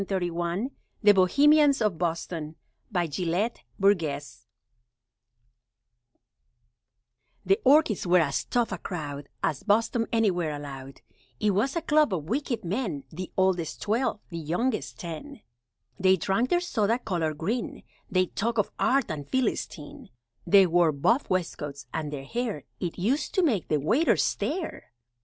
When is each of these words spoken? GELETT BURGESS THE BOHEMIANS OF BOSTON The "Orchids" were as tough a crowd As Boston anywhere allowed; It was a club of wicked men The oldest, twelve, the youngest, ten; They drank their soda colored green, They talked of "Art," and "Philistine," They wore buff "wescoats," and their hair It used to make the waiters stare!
GELETT 0.03 0.31
BURGESS 0.33 0.71
THE 1.03 1.13
BOHEMIANS 1.13 1.79
OF 1.79 1.99
BOSTON 1.99 2.55
The 2.91 3.59
"Orchids" 7.63 8.07
were 8.07 8.17
as 8.19 8.45
tough 8.45 8.71
a 8.71 8.79
crowd 8.79 9.29
As 9.43 9.61
Boston 9.61 10.07
anywhere 10.11 10.53
allowed; 10.55 11.01
It 11.39 11.51
was 11.51 11.75
a 11.75 11.83
club 11.83 12.15
of 12.15 12.23
wicked 12.23 12.65
men 12.65 13.03
The 13.11 13.31
oldest, 13.37 13.83
twelve, 13.83 14.21
the 14.31 14.39
youngest, 14.39 14.97
ten; 14.99 15.41
They 15.99 16.15
drank 16.17 16.49
their 16.49 16.61
soda 16.61 16.97
colored 16.97 17.37
green, 17.37 17.83
They 18.09 18.25
talked 18.25 18.57
of 18.57 18.71
"Art," 18.79 19.11
and 19.11 19.29
"Philistine," 19.29 20.09
They 20.47 20.65
wore 20.65 20.91
buff 20.91 21.29
"wescoats," 21.29 21.85
and 21.93 22.11
their 22.11 22.25
hair 22.25 22.63
It 22.79 22.97
used 22.97 23.35
to 23.35 23.43
make 23.43 23.67
the 23.67 23.79
waiters 23.79 24.23
stare! 24.23 24.93